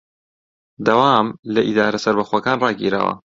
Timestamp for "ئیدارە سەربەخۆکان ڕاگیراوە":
1.67-3.13